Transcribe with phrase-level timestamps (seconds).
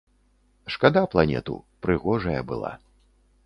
[0.75, 1.55] Шкада планету,
[1.87, 2.77] прыгожая была.